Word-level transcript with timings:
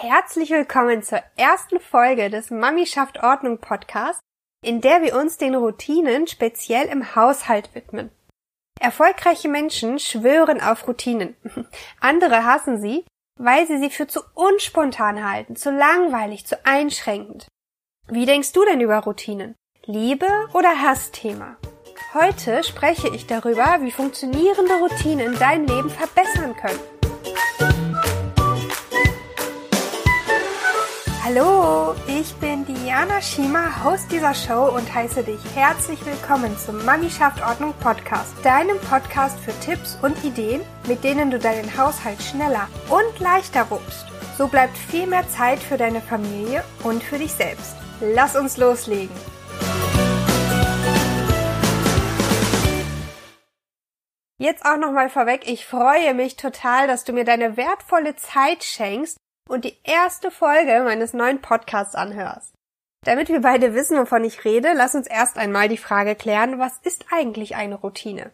Herzlich 0.00 0.50
willkommen 0.50 1.02
zur 1.02 1.20
ersten 1.34 1.80
Folge 1.80 2.30
des 2.30 2.52
Mami 2.52 2.86
schafft 2.86 3.20
Ordnung 3.20 3.58
Podcast, 3.58 4.20
in 4.64 4.80
der 4.80 5.02
wir 5.02 5.16
uns 5.16 5.38
den 5.38 5.56
Routinen 5.56 6.28
speziell 6.28 6.86
im 6.86 7.16
Haushalt 7.16 7.74
widmen. 7.74 8.12
Erfolgreiche 8.78 9.48
Menschen 9.48 9.98
schwören 9.98 10.60
auf 10.60 10.86
Routinen. 10.86 11.34
Andere 12.00 12.44
hassen 12.44 12.80
sie, 12.80 13.04
weil 13.40 13.66
sie 13.66 13.78
sie 13.78 13.90
für 13.90 14.06
zu 14.06 14.20
unspontan 14.34 15.28
halten, 15.28 15.56
zu 15.56 15.72
langweilig, 15.72 16.46
zu 16.46 16.64
einschränkend. 16.64 17.48
Wie 18.06 18.24
denkst 18.24 18.52
du 18.52 18.64
denn 18.64 18.80
über 18.80 18.98
Routinen? 18.98 19.56
Liebe 19.84 20.28
oder 20.54 20.80
Hassthema? 20.80 21.56
Heute 22.14 22.62
spreche 22.62 23.08
ich 23.08 23.26
darüber, 23.26 23.78
wie 23.80 23.90
funktionierende 23.90 24.74
Routinen 24.74 25.36
dein 25.40 25.66
Leben 25.66 25.90
verbessern 25.90 26.54
können. 26.54 26.97
Hallo, 31.30 31.94
ich 32.06 32.34
bin 32.36 32.64
Diana 32.64 33.20
Schima, 33.20 33.84
Host 33.84 34.10
dieser 34.10 34.32
Show 34.32 34.74
und 34.74 34.94
heiße 34.94 35.22
dich 35.22 35.38
herzlich 35.54 35.98
willkommen 36.06 36.56
zum 36.56 36.82
Mami 36.86 37.10
Ordnung 37.46 37.74
Podcast, 37.80 38.32
deinem 38.42 38.78
Podcast 38.80 39.38
für 39.40 39.52
Tipps 39.60 39.98
und 40.00 40.24
Ideen, 40.24 40.62
mit 40.86 41.04
denen 41.04 41.30
du 41.30 41.38
deinen 41.38 41.76
Haushalt 41.76 42.22
schneller 42.22 42.66
und 42.88 43.20
leichter 43.20 43.70
wuppst. 43.70 44.06
So 44.38 44.48
bleibt 44.48 44.74
viel 44.78 45.06
mehr 45.06 45.28
Zeit 45.28 45.58
für 45.58 45.76
deine 45.76 46.00
Familie 46.00 46.64
und 46.82 47.02
für 47.02 47.18
dich 47.18 47.34
selbst. 47.34 47.76
Lass 48.00 48.34
uns 48.34 48.56
loslegen. 48.56 49.14
Jetzt 54.38 54.64
auch 54.64 54.78
nochmal 54.78 55.10
vorweg, 55.10 55.42
ich 55.46 55.66
freue 55.66 56.14
mich 56.14 56.36
total, 56.36 56.86
dass 56.86 57.04
du 57.04 57.12
mir 57.12 57.24
deine 57.24 57.58
wertvolle 57.58 58.16
Zeit 58.16 58.64
schenkst 58.64 59.18
und 59.48 59.64
die 59.64 59.76
erste 59.82 60.30
Folge 60.30 60.82
meines 60.84 61.12
neuen 61.12 61.40
Podcasts 61.40 61.94
anhörst. 61.94 62.54
Damit 63.04 63.28
wir 63.28 63.40
beide 63.40 63.74
wissen, 63.74 63.98
wovon 63.98 64.24
ich 64.24 64.44
rede, 64.44 64.72
lass 64.74 64.94
uns 64.94 65.06
erst 65.06 65.38
einmal 65.38 65.68
die 65.68 65.76
Frage 65.76 66.14
klären, 66.14 66.58
was 66.58 66.78
ist 66.78 67.06
eigentlich 67.10 67.56
eine 67.56 67.76
Routine? 67.76 68.32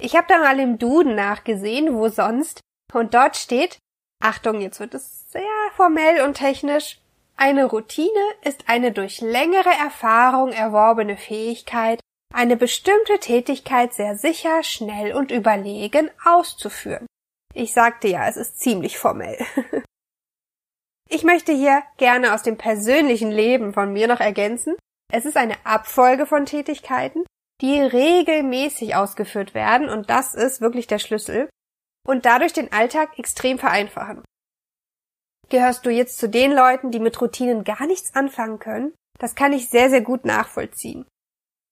Ich 0.00 0.16
habe 0.16 0.26
da 0.28 0.38
mal 0.38 0.58
im 0.60 0.78
Duden 0.78 1.14
nachgesehen, 1.14 1.94
wo 1.94 2.08
sonst, 2.08 2.60
und 2.92 3.14
dort 3.14 3.36
steht, 3.36 3.78
Achtung, 4.22 4.60
jetzt 4.60 4.80
wird 4.80 4.94
es 4.94 5.30
sehr 5.30 5.42
formell 5.74 6.22
und 6.22 6.34
technisch, 6.34 7.00
eine 7.36 7.64
Routine 7.64 8.20
ist 8.42 8.68
eine 8.68 8.92
durch 8.92 9.20
längere 9.22 9.70
Erfahrung 9.70 10.52
erworbene 10.52 11.16
Fähigkeit, 11.16 12.00
eine 12.32 12.56
bestimmte 12.56 13.18
Tätigkeit 13.18 13.94
sehr 13.94 14.16
sicher, 14.16 14.62
schnell 14.62 15.14
und 15.14 15.30
überlegen 15.30 16.10
auszuführen. 16.24 17.06
Ich 17.54 17.72
sagte 17.72 18.08
ja, 18.08 18.28
es 18.28 18.36
ist 18.36 18.60
ziemlich 18.60 18.98
formell. 18.98 19.38
Ich 21.12 21.24
möchte 21.24 21.52
hier 21.52 21.82
gerne 21.96 22.32
aus 22.34 22.44
dem 22.44 22.56
persönlichen 22.56 23.32
Leben 23.32 23.72
von 23.74 23.92
mir 23.92 24.06
noch 24.06 24.20
ergänzen. 24.20 24.76
Es 25.12 25.24
ist 25.24 25.36
eine 25.36 25.56
Abfolge 25.66 26.24
von 26.24 26.46
Tätigkeiten, 26.46 27.24
die 27.60 27.80
regelmäßig 27.80 28.94
ausgeführt 28.94 29.52
werden 29.52 29.88
und 29.88 30.08
das 30.08 30.34
ist 30.34 30.60
wirklich 30.60 30.86
der 30.86 31.00
Schlüssel 31.00 31.50
und 32.06 32.26
dadurch 32.26 32.52
den 32.52 32.72
Alltag 32.72 33.18
extrem 33.18 33.58
vereinfachen. 33.58 34.22
Gehörst 35.48 35.84
du 35.84 35.90
jetzt 35.90 36.16
zu 36.16 36.28
den 36.28 36.52
Leuten, 36.52 36.92
die 36.92 37.00
mit 37.00 37.20
Routinen 37.20 37.64
gar 37.64 37.88
nichts 37.88 38.14
anfangen 38.14 38.60
können? 38.60 38.94
Das 39.18 39.34
kann 39.34 39.52
ich 39.52 39.68
sehr, 39.68 39.90
sehr 39.90 40.02
gut 40.02 40.24
nachvollziehen. 40.24 41.06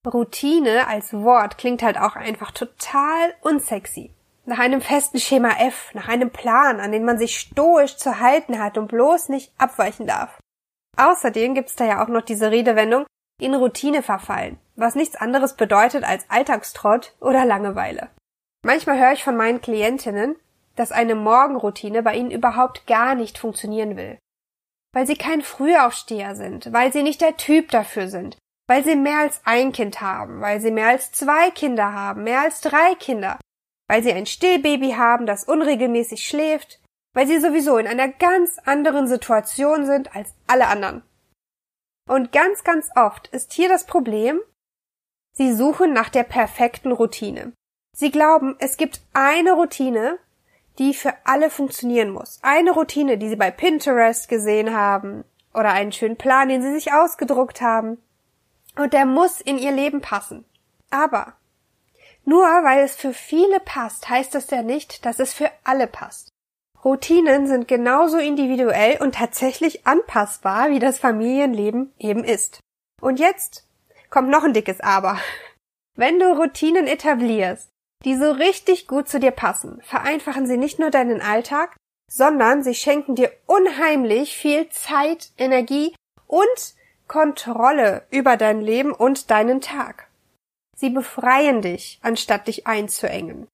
Routine 0.05 0.89
als 0.89 1.13
Wort 1.13 1.59
klingt 1.59 1.85
halt 1.85 1.97
auch 1.97 2.17
einfach 2.17 2.51
total 2.51 3.35
unsexy 3.43 4.13
nach 4.49 4.59
einem 4.59 4.81
festen 4.81 5.19
Schema 5.19 5.51
F, 5.61 5.95
nach 5.95 6.09
einem 6.09 6.31
Plan, 6.31 6.81
an 6.81 6.91
den 6.91 7.05
man 7.05 7.19
sich 7.19 7.39
stoisch 7.39 7.97
zu 7.97 8.19
halten 8.19 8.59
hat 8.59 8.79
und 8.79 8.89
bloß 8.89 9.29
nicht 9.29 9.53
abweichen 9.59 10.07
darf. 10.07 10.39
Außerdem 10.97 11.55
gibt's 11.55 11.77
da 11.77 11.85
ja 11.85 12.03
auch 12.03 12.09
noch 12.09 12.23
diese 12.23 12.51
Redewendung 12.51 13.07
in 13.41 13.55
Routine 13.55 14.03
verfallen, 14.03 14.59
was 14.75 14.95
nichts 14.95 15.17
anderes 15.17 15.55
bedeutet 15.55 16.03
als 16.03 16.29
Alltagstrott 16.29 17.15
oder 17.21 17.45
Langeweile. 17.45 18.09
Manchmal 18.65 18.99
höre 18.99 19.13
ich 19.13 19.23
von 19.23 19.37
meinen 19.37 19.61
Klientinnen, 19.61 20.37
dass 20.75 20.93
eine 20.93 21.15
Morgenroutine 21.15 22.03
bei 22.03 22.15
ihnen 22.15 22.31
überhaupt 22.31 22.87
gar 22.87 23.15
nicht 23.15 23.39
funktionieren 23.39 23.97
will. 23.97 24.19
Weil 24.93 25.07
sie 25.07 25.17
kein 25.17 25.43
Frühaufsteher 25.43 26.35
sind, 26.35 26.73
weil 26.73 26.93
sie 26.93 27.03
nicht 27.03 27.21
der 27.21 27.37
Typ 27.37 27.71
dafür 27.71 28.09
sind, 28.09 28.39
weil 28.67 28.83
sie 28.83 28.97
mehr 28.97 29.19
als 29.19 29.41
ein 29.45 29.73
Kind 29.73 30.01
haben, 30.01 30.41
weil 30.41 30.61
sie 30.61 30.71
mehr 30.71 30.89
als 30.89 31.13
zwei 31.13 31.51
Kinder 31.51 31.93
haben, 31.93 32.25
mehr 32.25 32.41
als 32.41 32.61
drei 32.61 32.95
Kinder, 32.99 33.39
weil 33.89 34.03
sie 34.03 34.13
ein 34.13 34.27
Stillbaby 34.27 34.93
haben, 34.93 35.27
das 35.27 35.45
unregelmäßig 35.45 36.27
schläft, 36.27 36.81
weil 37.15 37.27
sie 37.27 37.41
sowieso 37.41 37.79
in 37.79 37.87
einer 37.87 38.09
ganz 38.09 38.59
anderen 38.65 39.09
Situation 39.09 39.87
sind 39.87 40.15
als 40.15 40.35
alle 40.47 40.69
anderen. 40.69 41.03
Und 42.09 42.33
ganz, 42.33 42.63
ganz 42.65 42.91
oft 42.95 43.29
ist 43.29 43.53
hier 43.53 43.69
das 43.69 43.87
Problem, 43.87 44.41
sie 45.33 45.53
suchen 45.53 45.93
nach 45.93 46.11
der 46.11 46.23
perfekten 46.23 46.93
Routine. 46.93 47.53
Sie 47.97 48.11
glauben, 48.11 48.57
es 48.61 48.77
gibt 48.77 49.01
eine 49.13 49.53
Routine, 49.53 50.19
die 50.79 50.95
für 50.95 51.15
alle 51.25 51.51
funktionieren 51.51 52.11
muss. 52.11 52.39
Eine 52.43 52.71
Routine, 52.71 53.19
die 53.19 53.29
sie 53.29 53.37
bei 53.37 53.51
Pinterest 53.51 54.29
gesehen 54.29 54.75
haben 54.75 55.25
oder 55.53 55.73
einen 55.73 55.93
schönen 55.93 56.17
Plan, 56.17 56.49
den 56.49 56.63
sie 56.63 56.73
sich 56.73 56.93
ausgedruckt 56.93 57.61
haben. 57.61 57.99
Und 58.77 58.93
der 58.93 59.07
muss 59.07 59.41
in 59.41 59.59
ihr 59.59 59.73
Leben 59.73 60.01
passen. 60.01 60.45
Aber 60.91 61.35
nur 62.29 62.45
weil 62.45 62.85
es 62.85 62.95
für 62.95 63.15
viele 63.15 63.59
passt, 63.59 64.11
heißt 64.11 64.35
das 64.35 64.51
ja 64.51 64.63
nicht, 64.63 65.07
dass 65.07 65.19
es 65.19 65.33
für 65.33 65.51
alle 65.65 65.87
passt. 65.87 66.29
Routinen 66.85 67.47
sind 67.47 67.67
genauso 67.67 68.19
individuell 68.19 69.01
und 69.01 69.15
tatsächlich 69.15 69.87
anpassbar, 69.87 70.69
wie 70.69 70.79
das 70.79 70.99
Familienleben 70.99 71.95
eben 71.99 72.25
ist. 72.25 72.61
Und 73.01 73.19
jetzt 73.19 73.67
kommt 74.11 74.29
noch 74.29 74.45
ein 74.45 74.53
dickes 74.53 74.81
Aber. 74.81 75.19
Wenn 75.97 76.21
du 76.21 76.27
Routinen 76.37 76.87
etablierst, 76.87 77.71
die 78.05 78.15
so 78.15 78.31
richtig 78.31 78.87
gut 78.87 79.09
zu 79.09 79.19
dir 79.19 79.33
passen, 79.33 79.81
vereinfachen 79.83 80.47
sie 80.47 80.59
nicht 80.59 80.79
nur 80.79 80.91
deinen 80.91 81.23
Alltag, 81.23 81.77
sondern 82.11 82.63
sie 82.63 82.75
schenken 82.75 83.15
dir 83.15 83.33
unheimlich 83.47 84.37
viel 84.37 84.69
Zeit, 84.69 85.31
Energie 85.39 85.95
und 86.27 86.75
Kontrolle 87.07 88.07
über 88.11 88.37
dein 88.37 88.61
Leben 88.61 88.93
und 88.93 89.31
deinen 89.31 89.63
Tag. 89.63 90.08
Sie 90.79 90.91
befreien 90.91 91.61
dich, 91.61 91.99
anstatt 92.03 92.47
dich 92.47 92.69
einzuengen. 92.69 93.49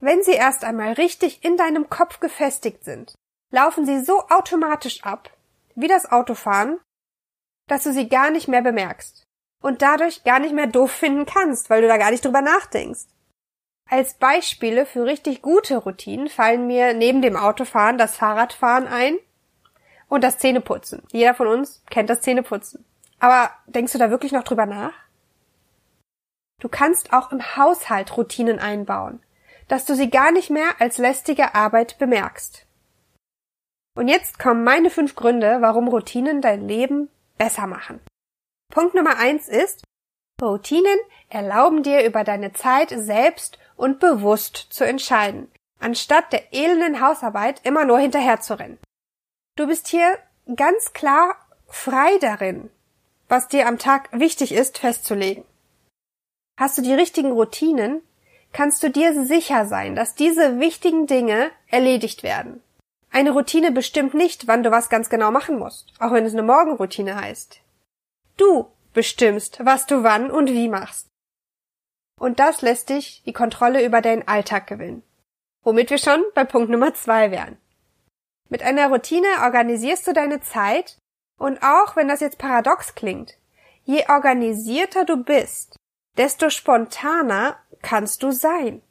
Wenn 0.00 0.24
sie 0.24 0.32
erst 0.32 0.64
einmal 0.64 0.94
richtig 0.94 1.44
in 1.44 1.56
deinem 1.56 1.88
Kopf 1.88 2.18
gefestigt 2.18 2.82
sind, 2.82 3.14
laufen 3.52 3.86
sie 3.86 4.04
so 4.04 4.20
automatisch 4.28 5.04
ab, 5.04 5.30
wie 5.76 5.86
das 5.86 6.10
Autofahren, 6.10 6.80
dass 7.68 7.84
du 7.84 7.92
sie 7.92 8.08
gar 8.08 8.30
nicht 8.30 8.48
mehr 8.48 8.62
bemerkst 8.62 9.22
und 9.62 9.80
dadurch 9.80 10.24
gar 10.24 10.40
nicht 10.40 10.52
mehr 10.52 10.66
doof 10.66 10.90
finden 10.90 11.24
kannst, 11.24 11.70
weil 11.70 11.82
du 11.82 11.86
da 11.88 11.98
gar 11.98 12.10
nicht 12.10 12.24
drüber 12.24 12.42
nachdenkst. 12.42 13.06
Als 13.88 14.14
Beispiele 14.14 14.86
für 14.86 15.04
richtig 15.04 15.40
gute 15.40 15.76
Routinen 15.76 16.28
fallen 16.28 16.66
mir 16.66 16.94
neben 16.94 17.22
dem 17.22 17.36
Autofahren 17.36 17.96
das 17.96 18.16
Fahrradfahren 18.16 18.88
ein 18.88 19.18
und 20.08 20.24
das 20.24 20.38
Zähneputzen. 20.38 21.04
Jeder 21.12 21.34
von 21.34 21.46
uns 21.46 21.84
kennt 21.90 22.10
das 22.10 22.22
Zähneputzen. 22.22 22.84
Aber 23.20 23.52
denkst 23.66 23.92
du 23.92 23.98
da 23.98 24.10
wirklich 24.10 24.32
noch 24.32 24.42
drüber 24.42 24.66
nach? 24.66 25.03
Du 26.60 26.68
kannst 26.68 27.12
auch 27.12 27.32
im 27.32 27.56
Haushalt 27.56 28.16
Routinen 28.16 28.58
einbauen, 28.58 29.22
dass 29.68 29.84
du 29.84 29.94
sie 29.94 30.10
gar 30.10 30.32
nicht 30.32 30.50
mehr 30.50 30.80
als 30.80 30.98
lästige 30.98 31.54
Arbeit 31.54 31.98
bemerkst. 31.98 32.66
Und 33.96 34.08
jetzt 34.08 34.38
kommen 34.38 34.64
meine 34.64 34.90
fünf 34.90 35.14
Gründe, 35.14 35.58
warum 35.60 35.88
Routinen 35.88 36.40
dein 36.40 36.66
Leben 36.66 37.08
besser 37.38 37.66
machen. 37.66 38.00
Punkt 38.72 38.94
Nummer 38.94 39.18
eins 39.18 39.48
ist, 39.48 39.84
Routinen 40.42 40.98
erlauben 41.28 41.82
dir 41.82 42.04
über 42.04 42.24
deine 42.24 42.52
Zeit 42.52 42.90
selbst 42.90 43.58
und 43.76 44.00
bewusst 44.00 44.56
zu 44.56 44.84
entscheiden, 44.84 45.50
anstatt 45.78 46.32
der 46.32 46.52
elenden 46.52 47.00
Hausarbeit 47.00 47.60
immer 47.64 47.84
nur 47.84 47.98
hinterherzurennen. 47.98 48.78
Du 49.56 49.66
bist 49.66 49.88
hier 49.88 50.18
ganz 50.56 50.92
klar 50.92 51.36
frei 51.68 52.18
darin, 52.18 52.70
was 53.28 53.48
dir 53.48 53.68
am 53.68 53.78
Tag 53.78 54.08
wichtig 54.12 54.52
ist, 54.52 54.78
festzulegen. 54.78 55.44
Hast 56.56 56.78
du 56.78 56.82
die 56.82 56.94
richtigen 56.94 57.32
Routinen, 57.32 58.02
kannst 58.52 58.82
du 58.82 58.90
dir 58.90 59.24
sicher 59.24 59.66
sein, 59.66 59.96
dass 59.96 60.14
diese 60.14 60.60
wichtigen 60.60 61.06
Dinge 61.06 61.50
erledigt 61.68 62.22
werden. 62.22 62.62
Eine 63.10 63.32
Routine 63.32 63.72
bestimmt 63.72 64.14
nicht, 64.14 64.46
wann 64.46 64.62
du 64.62 64.70
was 64.70 64.88
ganz 64.88 65.08
genau 65.08 65.30
machen 65.30 65.58
musst, 65.58 65.92
auch 65.98 66.12
wenn 66.12 66.24
es 66.24 66.32
eine 66.32 66.42
Morgenroutine 66.42 67.16
heißt. 67.16 67.60
Du 68.36 68.66
bestimmst, 68.92 69.64
was 69.64 69.86
du 69.86 70.02
wann 70.02 70.30
und 70.30 70.48
wie 70.48 70.68
machst. 70.68 71.08
Und 72.18 72.38
das 72.38 72.62
lässt 72.62 72.88
dich 72.90 73.22
die 73.26 73.32
Kontrolle 73.32 73.84
über 73.84 74.00
deinen 74.00 74.26
Alltag 74.26 74.66
gewinnen. 74.66 75.02
Womit 75.64 75.90
wir 75.90 75.98
schon 75.98 76.22
bei 76.34 76.44
Punkt 76.44 76.70
Nummer 76.70 76.94
zwei 76.94 77.30
wären. 77.30 77.56
Mit 78.48 78.62
einer 78.62 78.88
Routine 78.88 79.26
organisierst 79.42 80.06
du 80.06 80.12
deine 80.12 80.40
Zeit 80.40 80.98
und 81.38 81.62
auch 81.62 81.96
wenn 81.96 82.08
das 82.08 82.20
jetzt 82.20 82.38
paradox 82.38 82.94
klingt, 82.94 83.36
je 83.84 84.04
organisierter 84.08 85.04
du 85.04 85.24
bist, 85.24 85.76
desto 86.16 86.50
spontaner 86.50 87.56
kannst 87.82 88.22
du 88.22 88.32
sein. 88.32 88.82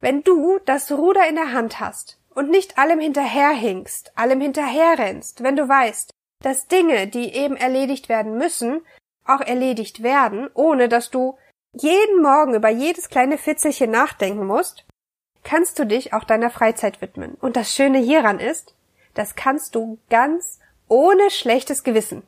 Wenn 0.00 0.22
du 0.22 0.58
das 0.66 0.92
Ruder 0.92 1.26
in 1.28 1.36
der 1.36 1.52
Hand 1.52 1.80
hast 1.80 2.18
und 2.34 2.50
nicht 2.50 2.78
allem 2.78 3.00
hinterherhinkst, 3.00 4.12
allem 4.16 4.40
hinterherrennst, 4.40 5.42
wenn 5.42 5.56
du 5.56 5.68
weißt, 5.68 6.10
dass 6.42 6.68
Dinge, 6.68 7.06
die 7.06 7.32
eben 7.34 7.56
erledigt 7.56 8.08
werden 8.08 8.36
müssen, 8.36 8.82
auch 9.24 9.40
erledigt 9.40 10.02
werden, 10.02 10.50
ohne 10.52 10.88
dass 10.88 11.10
du 11.10 11.38
jeden 11.72 12.22
Morgen 12.22 12.54
über 12.54 12.68
jedes 12.68 13.08
kleine 13.08 13.38
Fitzelchen 13.38 13.90
nachdenken 13.90 14.46
musst, 14.46 14.84
kannst 15.42 15.78
du 15.78 15.86
dich 15.86 16.12
auch 16.12 16.24
deiner 16.24 16.50
Freizeit 16.50 17.00
widmen. 17.00 17.34
Und 17.40 17.56
das 17.56 17.74
Schöne 17.74 17.98
hieran 17.98 18.40
ist, 18.40 18.74
das 19.14 19.34
kannst 19.34 19.74
du 19.74 19.98
ganz 20.10 20.60
ohne 20.88 21.30
schlechtes 21.30 21.82
Gewissen. 21.82 22.22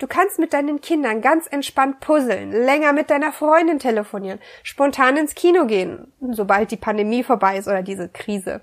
Du 0.00 0.06
kannst 0.06 0.38
mit 0.38 0.54
deinen 0.54 0.80
Kindern 0.80 1.20
ganz 1.20 1.46
entspannt 1.46 2.00
puzzeln, 2.00 2.52
länger 2.52 2.94
mit 2.94 3.10
deiner 3.10 3.32
Freundin 3.32 3.78
telefonieren, 3.78 4.40
spontan 4.62 5.18
ins 5.18 5.34
Kino 5.34 5.66
gehen, 5.66 6.10
sobald 6.20 6.70
die 6.70 6.78
Pandemie 6.78 7.22
vorbei 7.22 7.58
ist 7.58 7.68
oder 7.68 7.82
diese 7.82 8.08
Krise. 8.08 8.62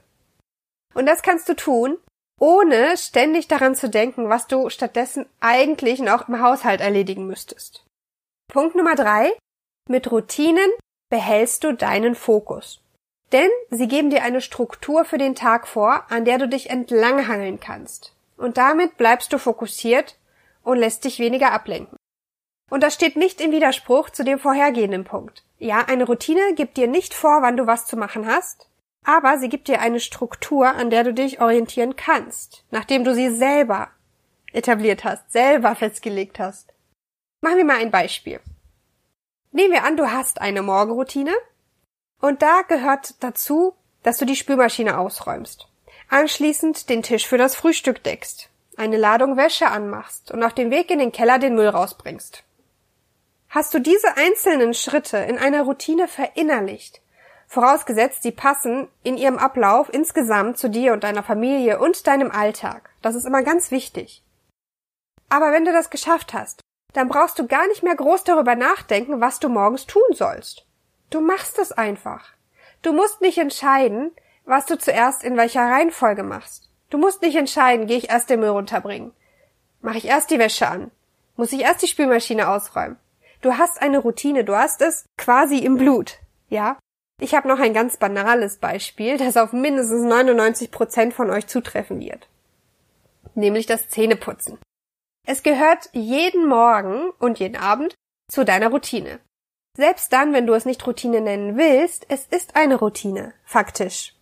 Und 0.96 1.06
das 1.06 1.22
kannst 1.22 1.48
du 1.48 1.56
tun, 1.56 2.00
ohne 2.40 2.98
ständig 2.98 3.48
daran 3.48 3.76
zu 3.76 3.88
denken, 3.88 4.30
was 4.30 4.48
du 4.48 4.70
stattdessen 4.70 5.28
eigentlich 5.40 6.00
noch 6.00 6.28
im 6.28 6.42
Haushalt 6.42 6.82
erledigen 6.82 7.28
müsstest. 7.28 7.86
Punkt 8.52 8.76
Nummer 8.76 8.96
drei. 8.96 9.32
Mit 9.88 10.12
Routinen 10.12 10.72
behältst 11.10 11.64
du 11.64 11.74
deinen 11.74 12.16
Fokus. 12.16 12.82
Denn 13.32 13.50
sie 13.70 13.88
geben 13.88 14.10
dir 14.10 14.24
eine 14.24 14.42
Struktur 14.42 15.06
für 15.06 15.20
den 15.20 15.36
Tag 15.36 15.68
vor, 15.68 16.04
an 16.10 16.26
der 16.26 16.40
du 16.40 16.48
dich 16.48 16.72
entlanghangeln 16.72 17.60
kannst. 17.60 18.16
Und 18.38 18.58
damit 18.58 18.98
bleibst 18.98 19.32
du 19.34 19.38
fokussiert 19.38 20.18
und 20.68 20.78
lässt 20.78 21.06
dich 21.06 21.20
weniger 21.20 21.54
ablenken. 21.54 21.98
Und 22.70 22.84
das 22.84 22.94
steht 22.94 23.16
nicht 23.16 23.40
im 23.40 23.52
Widerspruch 23.52 24.10
zu 24.10 24.26
dem 24.26 24.38
vorhergehenden 24.38 25.06
Punkt. 25.06 25.46
Ja, 25.58 25.86
eine 25.88 26.06
Routine 26.06 26.54
gibt 26.56 26.76
dir 26.76 26.88
nicht 26.88 27.14
vor, 27.14 27.42
wann 27.42 27.56
du 27.56 27.66
was 27.66 27.86
zu 27.86 27.96
machen 27.96 28.28
hast, 28.28 28.70
aber 29.06 29.38
sie 29.38 29.48
gibt 29.48 29.70
dir 29.70 29.80
eine 29.80 30.02
Struktur, 30.02 30.68
an 30.68 30.90
der 30.90 31.06
du 31.06 31.14
dich 31.14 31.40
orientieren 31.40 31.96
kannst, 31.96 32.66
nachdem 32.72 33.06
du 33.06 33.16
sie 33.16 33.30
selber 33.30 33.88
etabliert 34.52 35.06
hast, 35.06 35.32
selber 35.32 35.74
festgelegt 35.76 36.38
hast. 36.38 36.74
Machen 37.42 37.58
wir 37.58 37.66
mal 37.66 37.78
ein 37.78 37.92
Beispiel. 37.92 38.42
Nehmen 39.52 39.72
wir 39.72 39.86
an, 39.86 39.96
du 39.96 40.12
hast 40.12 40.42
eine 40.42 40.62
Morgenroutine 40.62 41.34
und 42.20 42.42
da 42.42 42.64
gehört 42.64 43.24
dazu, 43.24 43.74
dass 44.04 44.18
du 44.18 44.26
die 44.26 44.36
Spülmaschine 44.36 44.98
ausräumst, 44.98 45.70
anschließend 46.10 46.90
den 46.90 47.04
Tisch 47.04 47.26
für 47.26 47.38
das 47.38 47.56
Frühstück 47.56 48.04
deckst, 48.04 48.50
eine 48.78 48.98
Ladung 48.98 49.36
Wäsche 49.36 49.68
anmachst 49.68 50.32
und 50.32 50.44
auf 50.44 50.54
dem 50.54 50.72
Weg 50.72 50.90
in 50.92 51.00
den 51.00 51.12
Keller 51.12 51.40
den 51.40 51.56
Müll 51.56 51.68
rausbringst. 51.68 52.44
Hast 53.50 53.74
du 53.74 53.80
diese 53.80 54.16
einzelnen 54.18 54.74
Schritte 54.74 55.18
in 55.18 55.38
einer 55.38 55.64
Routine 55.64 56.08
verinnerlicht, 56.08 57.02
vorausgesetzt 57.48 58.24
sie 58.24 58.32
passen 58.32 58.88
in 59.04 59.18
ihrem 59.18 59.38
Ablauf 59.38 59.92
insgesamt 59.92 60.58
zu 60.58 60.70
dir 60.70 60.94
und 60.94 61.04
deiner 61.04 61.24
Familie 61.24 61.80
und 61.80 62.08
deinem 62.08 62.30
Alltag. 62.30 62.90
Das 63.02 63.16
ist 63.16 63.26
immer 63.26 63.42
ganz 63.42 63.72
wichtig. 63.72 64.24
Aber 65.30 65.52
wenn 65.52 65.66
du 65.66 65.72
das 65.72 65.90
geschafft 65.90 66.34
hast, 66.34 66.62
dann 66.94 67.10
brauchst 67.10 67.40
du 67.40 67.48
gar 67.48 67.68
nicht 67.68 67.84
mehr 67.84 67.96
groß 67.96 68.24
darüber 68.24 68.56
nachdenken, 68.56 69.22
was 69.22 69.40
du 69.40 69.50
morgens 69.50 69.86
tun 69.86 70.02
sollst. 70.12 70.66
Du 71.10 71.22
machst 71.22 71.58
es 71.60 71.72
einfach. 71.72 72.34
Du 72.82 72.94
musst 72.94 73.22
nicht 73.22 73.38
entscheiden, 73.38 74.12
was 74.46 74.66
du 74.66 74.78
zuerst 74.78 75.24
in 75.24 75.38
welcher 75.38 75.62
Reihenfolge 75.62 76.24
machst. 76.24 76.67
Du 76.90 76.98
musst 76.98 77.22
nicht 77.22 77.36
entscheiden, 77.36 77.88
gehe 77.88 77.98
ich 77.98 78.10
erst 78.10 78.30
den 78.30 78.40
Müll 78.40 78.50
runterbringen? 78.50 79.12
Mache 79.82 79.98
ich 79.98 80.06
erst 80.06 80.32
die 80.32 80.40
Wäsche 80.40 80.68
an? 80.68 80.92
Muss 81.36 81.52
ich 81.52 81.62
erst 81.62 81.82
die 81.82 81.88
Spülmaschine 81.88 82.48
ausräumen? 82.50 82.98
Du 83.42 83.58
hast 83.58 83.82
eine 83.82 84.00
Routine, 84.00 84.44
du 84.44 84.56
hast 84.56 84.82
es 84.82 85.06
quasi 85.18 85.60
im 85.60 85.78
Blut, 85.78 86.18
ja? 86.50 86.78
Ich 87.20 87.36
habe 87.36 87.48
noch 87.48 87.60
ein 87.60 87.74
ganz 87.74 87.98
banales 87.98 88.58
Beispiel, 88.58 89.18
das 89.18 89.38
auf 89.38 89.54
mindestens 89.54 90.04
99 90.04 90.72
Prozent 90.72 91.14
von 91.14 91.30
euch 91.30 91.48
zutreffen 91.48 92.00
wird. 92.00 92.28
Nämlich 93.36 93.66
das 93.66 93.90
Zähneputzen. 93.90 94.58
Es 95.26 95.44
gehört 95.44 95.90
jeden 95.94 96.48
Morgen 96.48 97.10
und 97.20 97.40
jeden 97.40 97.58
Abend 97.58 97.96
zu 98.30 98.46
deiner 98.46 98.70
Routine. 98.70 99.20
Selbst 99.76 100.12
dann, 100.14 100.34
wenn 100.34 100.48
du 100.48 100.54
es 100.54 100.66
nicht 100.66 100.86
Routine 100.88 101.22
nennen 101.22 101.58
willst, 101.58 102.06
es 102.10 102.26
ist 102.26 102.56
eine 102.56 102.76
Routine, 102.76 103.34
faktisch. 103.44 104.17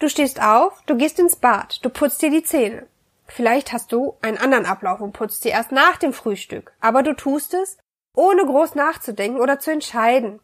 Du 0.00 0.08
stehst 0.08 0.42
auf, 0.42 0.82
du 0.86 0.96
gehst 0.96 1.18
ins 1.18 1.36
Bad, 1.36 1.84
du 1.84 1.88
putzt 1.88 2.20
dir 2.20 2.30
die 2.30 2.42
Zähne. 2.42 2.86
Vielleicht 3.26 3.72
hast 3.72 3.92
du 3.92 4.16
einen 4.20 4.38
anderen 4.38 4.66
Ablauf 4.66 5.00
und 5.00 5.12
putzt 5.12 5.42
sie 5.42 5.48
erst 5.48 5.72
nach 5.72 5.96
dem 5.96 6.12
Frühstück, 6.12 6.72
aber 6.80 7.02
du 7.02 7.14
tust 7.14 7.54
es, 7.54 7.78
ohne 8.14 8.44
groß 8.44 8.74
nachzudenken 8.74 9.40
oder 9.40 9.58
zu 9.58 9.70
entscheiden. 9.70 10.40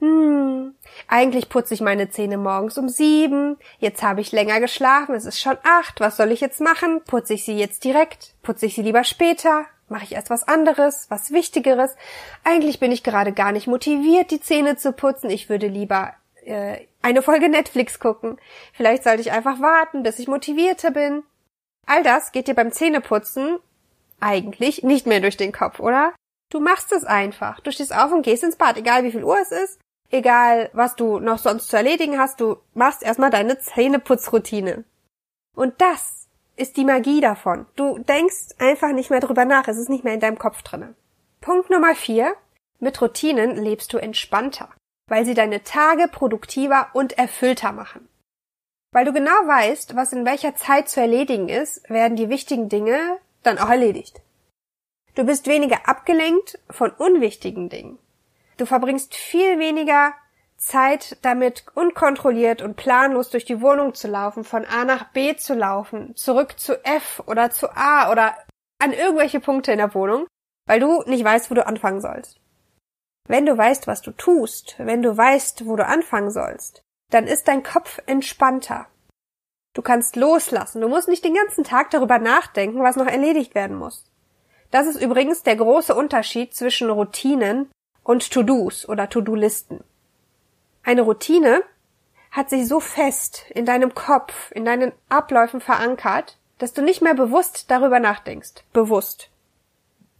Hm, 0.00 0.74
eigentlich 1.06 1.48
putze 1.48 1.74
ich 1.74 1.80
meine 1.80 2.10
Zähne 2.10 2.36
morgens 2.36 2.76
um 2.76 2.88
sieben, 2.88 3.56
jetzt 3.78 4.02
habe 4.02 4.20
ich 4.20 4.32
länger 4.32 4.60
geschlafen, 4.60 5.14
es 5.14 5.24
ist 5.24 5.40
schon 5.40 5.56
acht, 5.62 6.00
was 6.00 6.16
soll 6.16 6.32
ich 6.32 6.40
jetzt 6.40 6.60
machen? 6.60 7.02
Putze 7.04 7.34
ich 7.34 7.44
sie 7.44 7.56
jetzt 7.56 7.84
direkt? 7.84 8.34
Putze 8.42 8.66
ich 8.66 8.74
sie 8.74 8.82
lieber 8.82 9.04
später? 9.04 9.64
Mache 9.88 10.04
ich 10.04 10.12
erst 10.12 10.30
was 10.30 10.48
anderes, 10.48 11.06
was 11.08 11.32
Wichtigeres? 11.32 11.94
Eigentlich 12.44 12.80
bin 12.80 12.92
ich 12.92 13.02
gerade 13.02 13.32
gar 13.32 13.52
nicht 13.52 13.68
motiviert, 13.68 14.30
die 14.30 14.40
Zähne 14.40 14.76
zu 14.76 14.92
putzen, 14.92 15.30
ich 15.30 15.48
würde 15.48 15.68
lieber 15.68 16.14
äh, 16.44 16.86
eine 17.02 17.22
Folge 17.22 17.48
Netflix 17.48 17.98
gucken. 17.98 18.38
Vielleicht 18.72 19.04
sollte 19.04 19.20
ich 19.20 19.32
einfach 19.32 19.60
warten, 19.60 20.02
bis 20.02 20.18
ich 20.18 20.28
motivierter 20.28 20.90
bin. 20.90 21.24
All 21.86 22.02
das 22.02 22.32
geht 22.32 22.46
dir 22.46 22.54
beim 22.54 22.72
Zähneputzen 22.72 23.58
eigentlich 24.20 24.84
nicht 24.84 25.06
mehr 25.06 25.20
durch 25.20 25.36
den 25.36 25.52
Kopf, 25.52 25.80
oder? 25.80 26.14
Du 26.50 26.60
machst 26.60 26.92
es 26.92 27.04
einfach. 27.04 27.60
Du 27.60 27.72
stehst 27.72 27.94
auf 27.94 28.12
und 28.12 28.22
gehst 28.22 28.44
ins 28.44 28.56
Bad, 28.56 28.76
egal 28.76 29.04
wie 29.04 29.10
viel 29.10 29.24
Uhr 29.24 29.38
es 29.40 29.50
ist, 29.50 29.80
egal 30.10 30.70
was 30.72 30.94
du 30.94 31.18
noch 31.18 31.38
sonst 31.38 31.68
zu 31.68 31.76
erledigen 31.76 32.18
hast, 32.18 32.40
du 32.40 32.56
machst 32.74 33.02
erstmal 33.02 33.30
deine 33.30 33.58
Zähneputzroutine. 33.58 34.84
Und 35.56 35.80
das 35.80 36.28
ist 36.56 36.76
die 36.76 36.84
Magie 36.84 37.20
davon. 37.20 37.66
Du 37.74 37.98
denkst 37.98 38.54
einfach 38.58 38.92
nicht 38.92 39.10
mehr 39.10 39.20
drüber 39.20 39.44
nach, 39.44 39.66
es 39.66 39.78
ist 39.78 39.88
nicht 39.88 40.04
mehr 40.04 40.14
in 40.14 40.20
deinem 40.20 40.38
Kopf 40.38 40.62
drinne. 40.62 40.94
Punkt 41.40 41.70
Nummer 41.70 41.94
vier. 41.94 42.36
Mit 42.78 43.00
Routinen 43.00 43.56
lebst 43.56 43.92
du 43.92 43.98
entspannter 43.98 44.68
weil 45.12 45.26
sie 45.26 45.34
deine 45.34 45.62
Tage 45.62 46.08
produktiver 46.08 46.88
und 46.94 47.18
erfüllter 47.18 47.70
machen. 47.70 48.08
Weil 48.92 49.04
du 49.04 49.12
genau 49.12 49.30
weißt, 49.30 49.94
was 49.94 50.14
in 50.14 50.24
welcher 50.24 50.56
Zeit 50.56 50.88
zu 50.88 51.02
erledigen 51.02 51.50
ist, 51.50 51.86
werden 51.90 52.16
die 52.16 52.30
wichtigen 52.30 52.70
Dinge 52.70 53.18
dann 53.42 53.58
auch 53.58 53.68
erledigt. 53.68 54.22
Du 55.14 55.24
bist 55.24 55.48
weniger 55.48 55.86
abgelenkt 55.86 56.58
von 56.70 56.90
unwichtigen 56.92 57.68
Dingen. 57.68 57.98
Du 58.56 58.64
verbringst 58.64 59.14
viel 59.14 59.58
weniger 59.58 60.14
Zeit 60.56 61.18
damit, 61.20 61.66
unkontrolliert 61.74 62.62
und 62.62 62.76
planlos 62.76 63.28
durch 63.28 63.44
die 63.44 63.60
Wohnung 63.60 63.92
zu 63.92 64.08
laufen, 64.08 64.44
von 64.44 64.64
A 64.64 64.86
nach 64.86 65.12
B 65.12 65.36
zu 65.36 65.52
laufen, 65.52 66.16
zurück 66.16 66.58
zu 66.58 66.82
F 66.86 67.22
oder 67.26 67.50
zu 67.50 67.76
A 67.76 68.10
oder 68.10 68.34
an 68.78 68.94
irgendwelche 68.94 69.40
Punkte 69.40 69.72
in 69.72 69.78
der 69.78 69.94
Wohnung, 69.94 70.26
weil 70.66 70.80
du 70.80 71.02
nicht 71.02 71.22
weißt, 71.22 71.50
wo 71.50 71.54
du 71.54 71.66
anfangen 71.66 72.00
sollst. 72.00 72.41
Wenn 73.28 73.46
du 73.46 73.56
weißt, 73.56 73.86
was 73.86 74.02
du 74.02 74.10
tust, 74.12 74.74
wenn 74.78 75.02
du 75.02 75.16
weißt, 75.16 75.66
wo 75.66 75.76
du 75.76 75.86
anfangen 75.86 76.30
sollst, 76.30 76.82
dann 77.10 77.26
ist 77.26 77.48
dein 77.48 77.62
Kopf 77.62 78.00
entspannter. 78.06 78.86
Du 79.74 79.82
kannst 79.82 80.16
loslassen. 80.16 80.80
Du 80.80 80.88
musst 80.88 81.08
nicht 81.08 81.24
den 81.24 81.34
ganzen 81.34 81.64
Tag 81.64 81.90
darüber 81.90 82.18
nachdenken, 82.18 82.82
was 82.82 82.96
noch 82.96 83.06
erledigt 83.06 83.54
werden 83.54 83.76
muss. 83.76 84.04
Das 84.70 84.86
ist 84.86 85.00
übrigens 85.00 85.42
der 85.42 85.56
große 85.56 85.94
Unterschied 85.94 86.54
zwischen 86.54 86.90
Routinen 86.90 87.70
und 88.02 88.30
To-Dos 88.30 88.88
oder 88.88 89.08
To-Do-Listen. 89.08 89.84
Eine 90.82 91.02
Routine 91.02 91.62
hat 92.30 92.50
sich 92.50 92.66
so 92.66 92.80
fest 92.80 93.44
in 93.50 93.66
deinem 93.66 93.94
Kopf, 93.94 94.50
in 94.52 94.64
deinen 94.64 94.92
Abläufen 95.08 95.60
verankert, 95.60 96.38
dass 96.58 96.72
du 96.72 96.82
nicht 96.82 97.02
mehr 97.02 97.14
bewusst 97.14 97.70
darüber 97.70 98.00
nachdenkst. 98.00 98.64
Bewusst. 98.72 99.30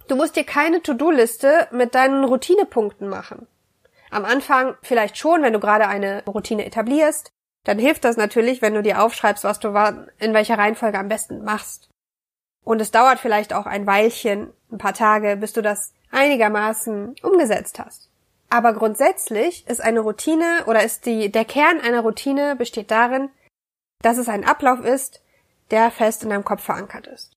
Du 0.08 0.16
musst 0.16 0.36
dir 0.36 0.44
keine 0.44 0.82
To-Do-Liste 0.82 1.68
mit 1.70 1.94
deinen 1.94 2.24
Routinepunkten 2.24 3.08
machen. 3.08 3.46
Am 4.10 4.24
Anfang 4.24 4.76
vielleicht 4.82 5.16
schon, 5.16 5.42
wenn 5.42 5.52
du 5.52 5.60
gerade 5.60 5.88
eine 5.88 6.22
Routine 6.26 6.66
etablierst, 6.66 7.32
dann 7.64 7.78
hilft 7.78 8.04
das 8.04 8.16
natürlich, 8.16 8.60
wenn 8.60 8.74
du 8.74 8.82
dir 8.82 9.02
aufschreibst, 9.02 9.44
was 9.44 9.60
du 9.60 9.68
in 10.18 10.34
welcher 10.34 10.58
Reihenfolge 10.58 10.98
am 10.98 11.08
besten 11.08 11.44
machst. 11.44 11.88
Und 12.64 12.80
es 12.80 12.90
dauert 12.90 13.18
vielleicht 13.18 13.52
auch 13.52 13.66
ein 13.66 13.86
Weilchen, 13.86 14.52
ein 14.70 14.78
paar 14.78 14.94
Tage, 14.94 15.36
bis 15.36 15.52
du 15.52 15.62
das 15.62 15.94
einigermaßen 16.10 17.16
umgesetzt 17.22 17.78
hast. 17.78 18.10
Aber 18.50 18.74
grundsätzlich 18.74 19.66
ist 19.66 19.80
eine 19.80 20.00
Routine 20.00 20.64
oder 20.66 20.84
ist 20.84 21.06
die, 21.06 21.32
der 21.32 21.44
Kern 21.44 21.80
einer 21.80 22.00
Routine 22.00 22.54
besteht 22.54 22.90
darin, 22.90 23.30
dass 24.02 24.18
es 24.18 24.28
ein 24.28 24.44
Ablauf 24.44 24.84
ist, 24.84 25.22
der 25.70 25.90
fest 25.90 26.22
in 26.22 26.30
deinem 26.30 26.44
Kopf 26.44 26.62
verankert 26.62 27.06
ist. 27.06 27.32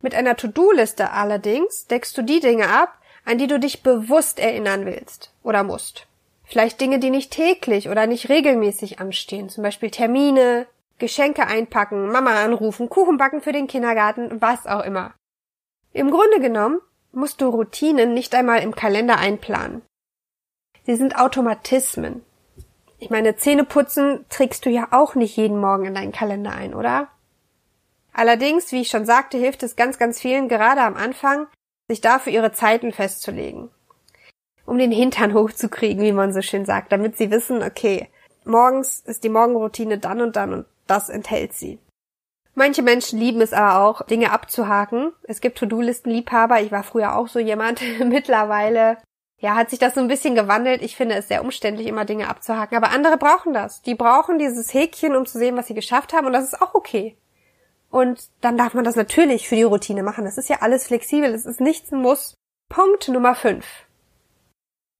Mit 0.00 0.14
einer 0.14 0.36
To-Do-Liste 0.36 1.10
allerdings 1.10 1.86
deckst 1.86 2.16
du 2.16 2.22
die 2.22 2.40
Dinge 2.40 2.68
ab, 2.68 2.98
an 3.24 3.38
die 3.38 3.46
du 3.46 3.60
dich 3.60 3.82
bewusst 3.82 4.38
erinnern 4.38 4.86
willst 4.86 5.32
oder 5.42 5.62
musst. 5.62 6.06
Vielleicht 6.44 6.80
Dinge, 6.80 6.98
die 6.98 7.10
nicht 7.10 7.30
täglich 7.30 7.88
oder 7.88 8.06
nicht 8.06 8.28
regelmäßig 8.28 8.98
anstehen, 8.98 9.48
zum 9.50 9.62
Beispiel 9.62 9.90
Termine, 9.90 10.66
Geschenke 10.98 11.46
einpacken, 11.46 12.10
Mama 12.10 12.42
anrufen, 12.42 12.88
Kuchen 12.88 13.18
backen 13.18 13.40
für 13.40 13.52
den 13.52 13.66
Kindergarten, 13.66 14.40
was 14.40 14.66
auch 14.66 14.84
immer. 14.84 15.14
Im 15.92 16.10
Grunde 16.10 16.40
genommen 16.40 16.80
musst 17.12 17.40
du 17.40 17.48
Routinen 17.48 18.14
nicht 18.14 18.34
einmal 18.34 18.62
im 18.62 18.74
Kalender 18.74 19.18
einplanen. 19.18 19.82
Sie 20.86 20.96
sind 20.96 21.18
Automatismen. 21.18 22.24
Ich 22.98 23.10
meine, 23.10 23.36
Zähne 23.36 23.64
putzen 23.64 24.24
trägst 24.28 24.66
du 24.66 24.70
ja 24.70 24.88
auch 24.90 25.14
nicht 25.14 25.36
jeden 25.36 25.58
Morgen 25.58 25.86
in 25.86 25.94
deinen 25.94 26.12
Kalender 26.12 26.52
ein, 26.52 26.74
oder? 26.74 27.08
Allerdings, 28.12 28.72
wie 28.72 28.82
ich 28.82 28.88
schon 28.88 29.06
sagte, 29.06 29.38
hilft 29.38 29.62
es 29.62 29.76
ganz, 29.76 29.98
ganz 29.98 30.20
vielen, 30.20 30.48
gerade 30.48 30.82
am 30.82 30.96
Anfang, 30.96 31.46
sich 31.88 32.00
dafür 32.00 32.32
ihre 32.32 32.52
Zeiten 32.52 32.92
festzulegen. 32.92 33.70
Um 34.66 34.78
den 34.78 34.92
Hintern 34.92 35.34
hochzukriegen, 35.34 36.02
wie 36.02 36.12
man 36.12 36.32
so 36.32 36.42
schön 36.42 36.64
sagt, 36.64 36.92
damit 36.92 37.16
sie 37.16 37.30
wissen, 37.30 37.62
okay, 37.62 38.08
morgens 38.44 39.00
ist 39.00 39.24
die 39.24 39.28
Morgenroutine 39.28 39.98
dann 39.98 40.20
und 40.20 40.36
dann 40.36 40.52
und 40.52 40.66
das 40.86 41.08
enthält 41.08 41.52
sie. 41.52 41.78
Manche 42.54 42.82
Menschen 42.82 43.18
lieben 43.18 43.40
es 43.40 43.52
aber 43.52 43.80
auch, 43.80 44.02
Dinge 44.02 44.32
abzuhaken. 44.32 45.12
Es 45.22 45.40
gibt 45.40 45.58
To-Do-Listen-Liebhaber. 45.58 46.60
Ich 46.60 46.72
war 46.72 46.82
früher 46.82 47.16
auch 47.16 47.28
so 47.28 47.38
jemand. 47.38 47.80
Mittlerweile, 48.04 48.98
ja, 49.38 49.54
hat 49.54 49.70
sich 49.70 49.78
das 49.78 49.94
so 49.94 50.00
ein 50.00 50.08
bisschen 50.08 50.34
gewandelt. 50.34 50.82
Ich 50.82 50.96
finde 50.96 51.14
es 51.14 51.28
sehr 51.28 51.42
umständlich, 51.42 51.86
immer 51.86 52.04
Dinge 52.04 52.28
abzuhaken. 52.28 52.76
Aber 52.76 52.90
andere 52.90 53.16
brauchen 53.16 53.54
das. 53.54 53.82
Die 53.82 53.94
brauchen 53.94 54.38
dieses 54.38 54.74
Häkchen, 54.74 55.14
um 55.16 55.26
zu 55.26 55.38
sehen, 55.38 55.56
was 55.56 55.68
sie 55.68 55.74
geschafft 55.74 56.12
haben. 56.12 56.26
Und 56.26 56.32
das 56.32 56.44
ist 56.44 56.60
auch 56.60 56.74
okay. 56.74 57.16
Und 57.90 58.30
dann 58.40 58.56
darf 58.56 58.74
man 58.74 58.84
das 58.84 58.96
natürlich 58.96 59.48
für 59.48 59.56
die 59.56 59.64
Routine 59.64 60.02
machen. 60.02 60.24
Das 60.24 60.38
ist 60.38 60.48
ja 60.48 60.58
alles 60.60 60.86
flexibel. 60.86 61.34
Es 61.34 61.44
ist 61.44 61.60
nichts 61.60 61.92
ein 61.92 62.00
Muss. 62.00 62.34
Punkt 62.68 63.08
Nummer 63.08 63.34
5. 63.34 63.66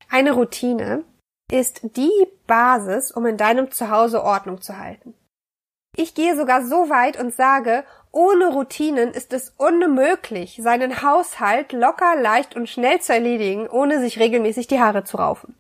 Eine 0.08 0.32
Routine 0.32 1.04
ist 1.52 1.80
die 1.96 2.26
Basis, 2.46 3.12
um 3.12 3.26
in 3.26 3.36
deinem 3.36 3.70
Zuhause 3.70 4.24
Ordnung 4.24 4.60
zu 4.60 4.76
halten. 4.76 5.14
Ich 5.96 6.14
gehe 6.14 6.36
sogar 6.36 6.64
so 6.64 6.88
weit 6.88 7.18
und 7.18 7.34
sage, 7.34 7.84
ohne 8.12 8.48
Routinen 8.48 9.12
ist 9.12 9.32
es 9.32 9.50
unmöglich, 9.56 10.58
seinen 10.62 11.02
Haushalt 11.02 11.72
locker, 11.72 12.16
leicht 12.16 12.56
und 12.56 12.68
schnell 12.68 13.00
zu 13.00 13.12
erledigen, 13.12 13.68
ohne 13.68 14.00
sich 14.00 14.18
regelmäßig 14.18 14.66
die 14.66 14.80
Haare 14.80 15.04
zu 15.04 15.16
raufen. 15.16 15.56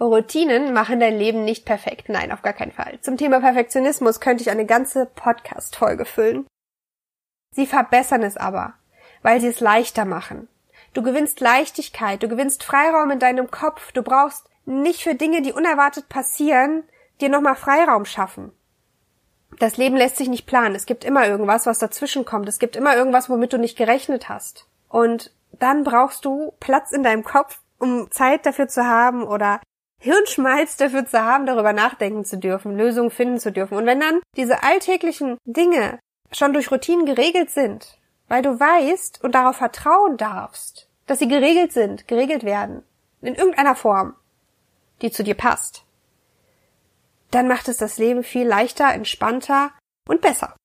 Routinen 0.00 0.74
machen 0.74 1.00
dein 1.00 1.18
Leben 1.18 1.44
nicht 1.44 1.64
perfekt. 1.64 2.10
Nein, 2.10 2.32
auf 2.32 2.42
gar 2.42 2.52
keinen 2.52 2.72
Fall. 2.72 3.00
Zum 3.00 3.16
Thema 3.16 3.40
Perfektionismus 3.40 4.20
könnte 4.20 4.42
ich 4.42 4.50
eine 4.50 4.66
ganze 4.66 5.06
Podcast-Folge 5.06 6.04
füllen. 6.04 6.46
Sie 7.50 7.66
verbessern 7.66 8.22
es 8.22 8.36
aber, 8.36 8.74
weil 9.22 9.40
sie 9.40 9.48
es 9.48 9.60
leichter 9.60 10.04
machen. 10.04 10.48
Du 10.92 11.02
gewinnst 11.02 11.40
Leichtigkeit, 11.40 12.22
du 12.22 12.28
gewinnst 12.28 12.64
Freiraum 12.64 13.10
in 13.10 13.18
deinem 13.18 13.50
Kopf, 13.50 13.92
du 13.92 14.02
brauchst 14.02 14.48
nicht 14.64 15.02
für 15.02 15.14
Dinge, 15.14 15.42
die 15.42 15.52
unerwartet 15.52 16.08
passieren, 16.08 16.84
dir 17.20 17.28
nochmal 17.28 17.56
Freiraum 17.56 18.04
schaffen. 18.04 18.52
Das 19.58 19.76
Leben 19.76 19.96
lässt 19.96 20.16
sich 20.16 20.28
nicht 20.28 20.46
planen. 20.46 20.74
Es 20.74 20.86
gibt 20.86 21.04
immer 21.04 21.26
irgendwas, 21.26 21.66
was 21.66 21.78
dazwischen 21.78 22.24
kommt. 22.24 22.48
Es 22.48 22.58
gibt 22.58 22.76
immer 22.76 22.96
irgendwas, 22.96 23.30
womit 23.30 23.52
du 23.52 23.58
nicht 23.58 23.78
gerechnet 23.78 24.28
hast. 24.28 24.66
Und 24.88 25.32
dann 25.52 25.84
brauchst 25.84 26.24
du 26.24 26.52
Platz 26.60 26.92
in 26.92 27.02
deinem 27.02 27.24
Kopf, 27.24 27.60
um 27.78 28.10
Zeit 28.10 28.44
dafür 28.44 28.68
zu 28.68 28.84
haben 28.84 29.22
oder 29.22 29.60
Hirnschmalz 29.98 30.76
dafür 30.76 31.06
zu 31.06 31.22
haben, 31.22 31.46
darüber 31.46 31.72
nachdenken 31.72 32.24
zu 32.24 32.38
dürfen, 32.38 32.76
Lösungen 32.76 33.10
finden 33.10 33.38
zu 33.38 33.50
dürfen. 33.50 33.76
Und 33.76 33.86
wenn 33.86 34.00
dann 34.00 34.20
diese 34.36 34.62
alltäglichen 34.62 35.38
Dinge 35.44 35.98
schon 36.32 36.52
durch 36.52 36.70
Routinen 36.70 37.06
geregelt 37.06 37.50
sind, 37.50 37.98
weil 38.28 38.42
du 38.42 38.58
weißt 38.58 39.22
und 39.22 39.34
darauf 39.34 39.56
vertrauen 39.56 40.16
darfst, 40.16 40.88
dass 41.06 41.18
sie 41.18 41.28
geregelt 41.28 41.72
sind, 41.72 42.08
geregelt 42.08 42.44
werden, 42.44 42.82
in 43.22 43.34
irgendeiner 43.34 43.76
Form, 43.76 44.14
die 45.02 45.10
zu 45.10 45.22
dir 45.22 45.34
passt, 45.34 45.84
dann 47.30 47.48
macht 47.48 47.68
es 47.68 47.78
das 47.78 47.98
Leben 47.98 48.22
viel 48.22 48.46
leichter, 48.46 48.92
entspannter 48.92 49.72
und 50.08 50.20
besser. 50.20 50.56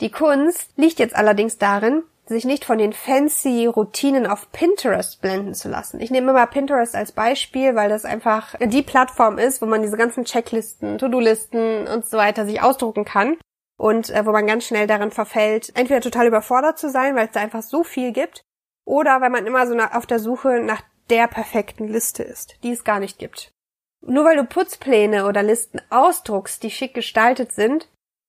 Die 0.00 0.10
Kunst 0.10 0.70
liegt 0.76 0.98
jetzt 0.98 1.16
allerdings 1.16 1.58
darin, 1.58 2.04
sich 2.26 2.44
nicht 2.44 2.64
von 2.64 2.78
den 2.78 2.92
fancy 2.92 3.66
Routinen 3.66 4.26
auf 4.26 4.52
Pinterest 4.52 5.20
blenden 5.20 5.54
zu 5.54 5.68
lassen. 5.68 5.98
Ich 6.00 6.10
nehme 6.10 6.30
immer 6.30 6.46
Pinterest 6.46 6.94
als 6.94 7.10
Beispiel, 7.10 7.74
weil 7.74 7.88
das 7.88 8.04
einfach 8.04 8.54
die 8.60 8.82
Plattform 8.82 9.38
ist, 9.38 9.62
wo 9.62 9.66
man 9.66 9.82
diese 9.82 9.96
ganzen 9.96 10.24
Checklisten, 10.24 10.98
To-Do-Listen 10.98 11.88
und 11.88 12.06
so 12.06 12.18
weiter 12.18 12.44
sich 12.44 12.60
ausdrucken 12.62 13.04
kann 13.04 13.38
und 13.78 14.10
äh, 14.10 14.26
wo 14.26 14.32
man 14.32 14.46
ganz 14.46 14.66
schnell 14.66 14.86
darin 14.86 15.10
verfällt, 15.10 15.72
entweder 15.74 16.00
total 16.02 16.26
überfordert 16.26 16.78
zu 16.78 16.90
sein, 16.90 17.16
weil 17.16 17.26
es 17.26 17.32
da 17.32 17.40
einfach 17.40 17.62
so 17.62 17.84
viel 17.84 18.12
gibt, 18.12 18.42
oder 18.84 19.20
weil 19.20 19.30
man 19.30 19.46
immer 19.46 19.66
so 19.66 19.76
auf 19.78 20.06
der 20.06 20.18
Suche 20.18 20.60
nach 20.60 20.82
der 21.08 21.28
perfekten 21.28 21.88
Liste 21.88 22.22
ist, 22.22 22.56
die 22.62 22.72
es 22.72 22.84
gar 22.84 23.00
nicht 23.00 23.18
gibt. 23.18 23.52
Nur 24.00 24.24
weil 24.24 24.36
du 24.36 24.44
Putzpläne 24.44 25.26
oder 25.26 25.42
Listen 25.42 25.80
ausdruckst, 25.90 26.62
die 26.62 26.70
schick 26.70 26.94
gestaltet 26.94 27.52
sind, 27.52 27.88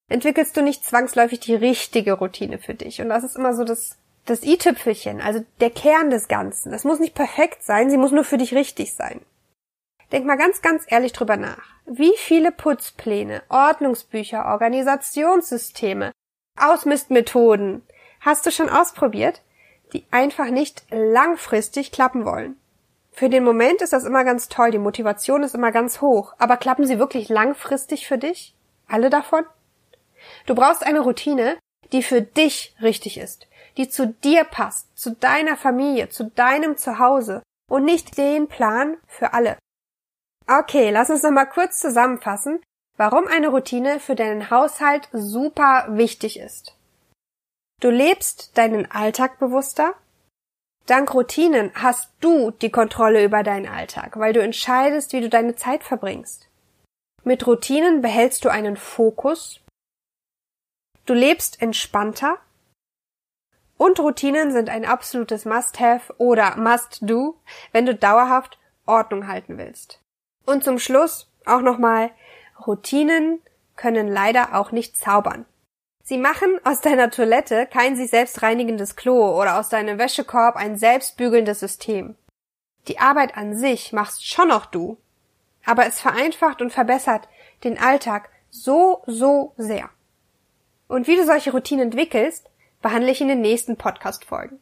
entwickelst 0.09 0.55
du 0.57 0.61
nicht 0.61 0.83
zwangsläufig 0.85 1.39
die 1.39 1.55
richtige 1.55 2.13
Routine 2.13 2.57
für 2.57 2.73
dich. 2.73 3.01
Und 3.01 3.09
das 3.09 3.23
ist 3.23 3.35
immer 3.35 3.53
so 3.53 3.63
das, 3.63 3.97
das 4.25 4.43
i-Tüpfelchen, 4.43 5.21
also 5.21 5.43
der 5.59 5.69
Kern 5.69 6.09
des 6.09 6.27
Ganzen. 6.27 6.71
Das 6.71 6.83
muss 6.83 6.99
nicht 6.99 7.15
perfekt 7.15 7.63
sein, 7.63 7.89
sie 7.89 7.97
muss 7.97 8.11
nur 8.11 8.23
für 8.23 8.37
dich 8.37 8.53
richtig 8.53 8.95
sein. 8.95 9.21
Denk 10.11 10.25
mal 10.25 10.37
ganz, 10.37 10.61
ganz 10.61 10.85
ehrlich 10.87 11.13
drüber 11.13 11.37
nach. 11.37 11.63
Wie 11.85 12.13
viele 12.17 12.51
Putzpläne, 12.51 13.43
Ordnungsbücher, 13.49 14.45
Organisationssysteme, 14.45 16.11
Ausmistmethoden 16.57 17.83
hast 18.21 18.45
du 18.45 18.51
schon 18.51 18.69
ausprobiert, 18.69 19.41
die 19.93 20.05
einfach 20.11 20.49
nicht 20.49 20.83
langfristig 20.89 21.91
klappen 21.91 22.25
wollen? 22.25 22.57
Für 23.11 23.29
den 23.29 23.43
Moment 23.43 23.81
ist 23.81 23.93
das 23.93 24.05
immer 24.05 24.23
ganz 24.23 24.49
toll, 24.49 24.71
die 24.71 24.77
Motivation 24.77 25.43
ist 25.43 25.55
immer 25.55 25.71
ganz 25.71 26.01
hoch, 26.01 26.33
aber 26.37 26.57
klappen 26.57 26.85
sie 26.85 26.99
wirklich 26.99 27.29
langfristig 27.29 28.07
für 28.07 28.17
dich? 28.17 28.55
Alle 28.87 29.09
davon? 29.09 29.45
Du 30.45 30.55
brauchst 30.55 30.85
eine 30.85 31.01
Routine, 31.01 31.57
die 31.91 32.03
für 32.03 32.21
dich 32.21 32.75
richtig 32.81 33.17
ist, 33.17 33.47
die 33.77 33.89
zu 33.89 34.07
dir 34.07 34.43
passt, 34.43 34.97
zu 34.97 35.11
deiner 35.11 35.57
Familie, 35.57 36.09
zu 36.09 36.25
deinem 36.25 36.77
Zuhause 36.77 37.41
und 37.69 37.83
nicht 37.85 38.17
den 38.17 38.47
Plan 38.47 38.97
für 39.07 39.33
alle. 39.33 39.57
Okay, 40.51 40.89
lass 40.89 41.11
uns 41.11 41.21
noch 41.21 41.29
mal 41.29 41.45
kurz 41.45 41.79
zusammenfassen, 41.79 42.59
warum 42.97 43.27
eine 43.27 43.49
Routine 43.49 43.99
für 43.99 44.15
deinen 44.15 44.49
Haushalt 44.49 45.07
super 45.11 45.85
wichtig 45.89 46.39
ist. 46.39 46.75
Du 47.81 47.91
lebst 47.91 48.57
deinen 48.57 48.89
Alltag 48.89 49.37
bewusster, 49.37 49.93
Dank 50.87 51.13
Routinen 51.13 51.71
hast 51.75 52.11
du 52.19 52.49
die 52.49 52.71
Kontrolle 52.71 53.23
über 53.23 53.43
deinen 53.43 53.67
Alltag, 53.67 54.17
weil 54.17 54.33
du 54.33 54.41
entscheidest, 54.41 55.13
wie 55.13 55.21
du 55.21 55.29
deine 55.29 55.55
Zeit 55.55 55.83
verbringst. 55.83 56.49
Mit 57.23 57.45
Routinen 57.45 58.01
behältst 58.01 58.43
du 58.43 58.49
einen 58.49 58.75
Fokus, 58.75 59.61
du 61.05 61.13
lebst 61.13 61.61
entspannter 61.61 62.39
und 63.77 63.99
Routinen 63.99 64.51
sind 64.51 64.69
ein 64.69 64.83
absolutes 64.83 65.45
Must-Have 65.45 66.15
oder 66.17 66.57
Must-Do, 66.57 67.39
wenn 67.71 67.85
du 67.85 67.93
dauerhaft 67.93 68.57
Ordnung 68.87 69.27
halten 69.27 69.59
willst. 69.59 70.01
Und 70.49 70.63
zum 70.63 70.79
Schluss 70.79 71.29
auch 71.45 71.61
nochmal, 71.61 72.09
Routinen 72.65 73.39
können 73.75 74.07
leider 74.07 74.55
auch 74.55 74.71
nicht 74.71 74.97
zaubern. 74.97 75.45
Sie 76.03 76.17
machen 76.17 76.59
aus 76.63 76.81
deiner 76.81 77.11
Toilette 77.11 77.67
kein 77.67 77.95
sich 77.95 78.09
selbst 78.09 78.41
reinigendes 78.41 78.95
Klo 78.95 79.39
oder 79.39 79.59
aus 79.59 79.69
deinem 79.69 79.99
Wäschekorb 79.99 80.55
ein 80.55 80.75
selbstbügelndes 80.75 81.59
System. 81.59 82.15
Die 82.87 82.97
Arbeit 82.97 83.37
an 83.37 83.55
sich 83.55 83.93
machst 83.93 84.27
schon 84.27 84.47
noch 84.47 84.65
du. 84.65 84.97
Aber 85.65 85.85
es 85.85 86.01
vereinfacht 86.01 86.63
und 86.63 86.71
verbessert 86.71 87.27
den 87.63 87.77
Alltag 87.77 88.29
so, 88.49 89.03
so 89.05 89.53
sehr. 89.57 89.91
Und 90.87 91.05
wie 91.05 91.15
du 91.15 91.25
solche 91.25 91.51
Routinen 91.51 91.89
entwickelst, 91.89 92.49
behandle 92.81 93.11
ich 93.11 93.21
in 93.21 93.27
den 93.27 93.41
nächsten 93.41 93.77
Podcast-Folgen. 93.77 94.59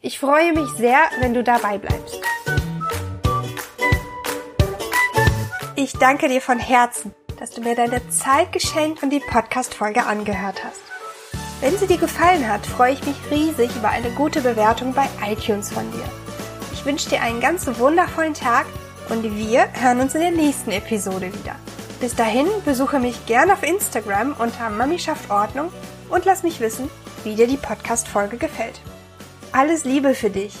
Ich 0.00 0.18
freue 0.18 0.52
mich 0.52 0.68
sehr, 0.70 0.98
wenn 1.20 1.32
du 1.32 1.44
dabei 1.44 1.78
bleibst. 1.78 2.20
Ich 5.86 5.92
danke 5.92 6.26
dir 6.26 6.40
von 6.40 6.58
Herzen 6.58 7.14
dass 7.38 7.50
du 7.50 7.60
mir 7.60 7.76
deine 7.76 8.00
Zeit 8.10 8.52
geschenkt 8.52 9.02
und 9.02 9.10
die 9.10 9.20
Podcast-Folge 9.20 10.04
angehört 10.04 10.64
hast. 10.64 10.80
Wenn 11.60 11.76
sie 11.78 11.86
dir 11.86 11.98
gefallen 11.98 12.48
hat, 12.48 12.66
freue 12.66 12.94
ich 12.94 13.06
mich 13.06 13.16
riesig 13.30 13.70
über 13.76 13.90
eine 13.90 14.10
gute 14.10 14.40
Bewertung 14.40 14.94
bei 14.94 15.06
iTunes 15.24 15.70
von 15.70 15.90
dir. 15.92 16.04
Ich 16.72 16.84
wünsche 16.84 17.08
dir 17.08 17.22
einen 17.22 17.40
ganz 17.40 17.66
wundervollen 17.78 18.34
Tag 18.34 18.66
und 19.10 19.22
wir 19.36 19.68
hören 19.80 20.00
uns 20.00 20.14
in 20.14 20.22
der 20.22 20.30
nächsten 20.30 20.72
Episode 20.72 21.32
wieder. 21.32 21.54
Bis 22.00 22.16
dahin 22.16 22.46
besuche 22.64 22.98
mich 22.98 23.26
gerne 23.26 23.52
auf 23.52 23.62
Instagram 23.62 24.34
unter 24.38 24.70
Mami 24.70 24.98
schafft 24.98 25.30
Ordnung 25.30 25.70
und 26.08 26.24
lass 26.24 26.42
mich 26.42 26.58
wissen, 26.60 26.90
wie 27.22 27.34
dir 27.34 27.46
die 27.46 27.56
Podcast-Folge 27.56 28.38
gefällt. 28.38 28.80
Alles 29.52 29.84
Liebe 29.84 30.14
für 30.14 30.30
dich! 30.30 30.54